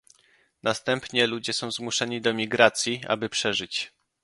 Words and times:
Następnie 0.63 1.27
ludzie 1.27 1.53
są 1.53 1.71
zmuszani 1.71 2.21
do 2.21 2.33
migracji, 2.33 3.01
aby 3.07 3.29
przeżyć 3.29 3.91